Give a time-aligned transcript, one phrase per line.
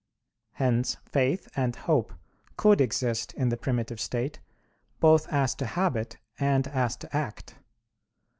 [0.53, 2.13] Hence faith and hope
[2.57, 4.39] could exist in the primitive state,
[4.99, 7.59] both as to habit and as to act.